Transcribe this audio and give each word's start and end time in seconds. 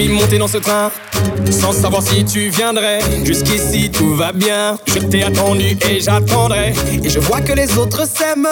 suis 0.00 0.08
monté 0.08 0.38
dans 0.38 0.48
ce 0.48 0.56
train 0.56 0.90
sans 1.50 1.72
savoir 1.72 2.02
si 2.02 2.24
tu 2.24 2.48
viendrais. 2.48 3.00
Jusqu'ici 3.22 3.90
tout 3.90 4.14
va 4.14 4.32
bien. 4.32 4.78
Je 4.86 4.98
t'ai 4.98 5.22
attendu 5.22 5.76
et 5.90 6.00
j'attendrai. 6.00 6.72
Et 7.04 7.10
je 7.10 7.18
vois 7.18 7.40
que 7.42 7.52
les 7.52 7.76
autres 7.76 8.06
s'aiment. 8.06 8.48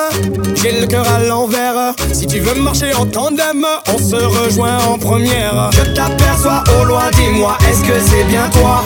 J'ai 0.55 0.78
le 0.80 0.86
cœur 0.86 1.08
à 1.08 1.20
l'envers. 1.20 1.95
Si 2.12 2.27
tu 2.27 2.41
veux 2.41 2.60
marcher 2.60 2.92
en 2.95 3.06
tandem, 3.06 3.64
on 3.95 3.98
se 3.98 4.16
rejoint 4.16 4.78
en 4.78 4.98
première. 4.98 5.70
Je 5.72 5.95
t'aperçois 5.95 6.64
au 6.78 6.84
loin, 6.84 7.10
dis-moi, 7.12 7.56
est-ce 7.69 7.83
que 7.83 7.98
c'est 7.98 8.24
bien 8.24 8.48
toi? 8.50 8.84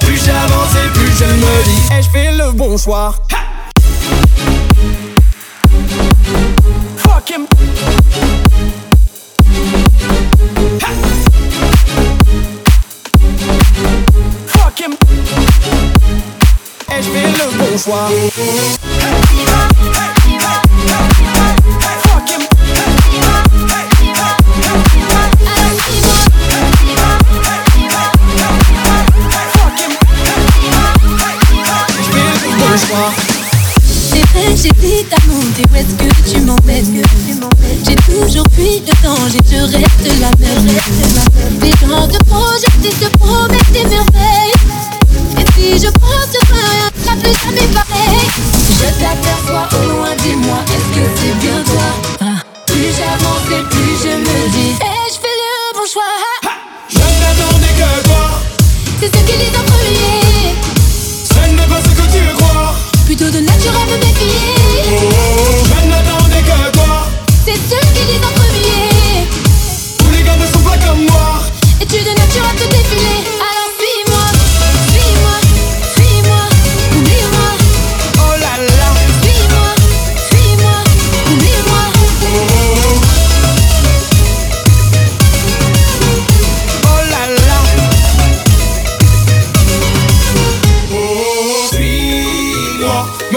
Plus 0.00 0.16
j'avance 0.24 0.74
et 0.84 0.88
plus 0.98 1.12
je 1.16 1.24
me 1.24 1.64
dis, 1.64 1.94
ai-je 1.96 2.08
fait 2.10 2.32
le 2.32 2.50
bon 2.52 2.76
choix? 2.76 3.14
Fuck 6.96 7.30
him. 7.30 7.46
Fuck 17.02 17.10
him. 17.10 17.50
Fuck 22.02 22.30
him. 22.30 22.42
J'ai 34.54 34.70
vite 34.80 35.12
à 35.12 35.16
monter, 35.26 35.64
où 35.72 35.76
est-ce 35.76 35.94
que 35.94 36.08
tu 36.30 36.40
m'emmènes? 36.40 37.02
J'ai 37.86 37.96
toujours 37.96 38.48
pris 38.50 38.80
le 38.86 38.92
danger, 39.02 39.38
je 39.50 39.76
reste 39.76 40.20
la 40.20 40.30
même 40.38 40.66
Des 41.58 41.70
gens 41.70 42.06
promettent 43.18 43.72
des 43.72 43.84
merveilles 43.84 44.52
Et 45.38 45.44
si 45.56 45.78
je 45.78 45.90
pense 45.90 46.41
Je 47.24 48.88
t'aperçois 48.98 49.68
au 49.78 49.82
loin, 49.90 50.12
dis-moi, 50.22 50.58
est-ce 50.66 50.88
que 50.98 51.04
c'est 51.16 51.36
bien 51.38 51.62
toi? 51.64 51.88
Plus 52.66 52.90
j'avance 52.96 53.44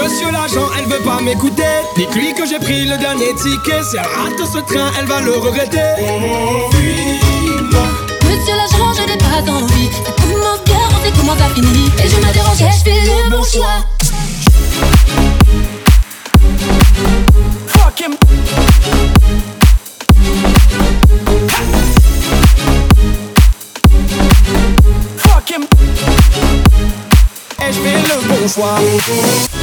Monsieur 0.06 0.30
l'agent, 0.30 0.68
elle 0.78 0.84
veut 0.84 1.02
pas 1.02 1.20
m'écouter. 1.20 1.64
Dites-lui 1.96 2.32
que 2.32 2.46
j'ai 2.46 2.60
pris 2.60 2.84
le 2.84 2.96
dernier 2.96 3.34
ticket. 3.34 3.82
Si 3.82 3.96
elle 3.96 4.02
rate 4.04 4.38
ce 4.38 4.58
train, 4.58 4.92
elle 5.00 5.06
va 5.06 5.20
le 5.20 5.32
regretter. 5.32 5.80
Suis-moi. 6.70 7.82
Monsieur 8.22 8.54
l'agent, 8.54 8.92
je 8.94 9.02
n'ai 9.02 9.18
pas 9.18 9.50
envie 9.50 9.90
Ça 10.04 10.12
commence 10.12 10.62
bien, 10.64 10.76
on 10.76 11.04
sait 11.04 11.12
comment 11.16 11.36
ça 11.36 11.52
finit 11.52 11.90
Et 12.04 12.08
je 12.08 12.20
m'interroge, 12.20 12.62
ai-je 12.62 12.84
fait 12.84 13.00
le 13.04 13.30
bon 13.30 13.42
choix 13.42 13.82
Fuck 17.66 18.00
him. 18.00 18.14
Fuck 25.18 25.50
him. 25.50 25.66
Ai-je 27.58 27.80
fait 27.80 28.02
le 28.02 28.28
bon 28.28 28.48
choix? 28.48 29.55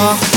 J'ai 0.00 0.29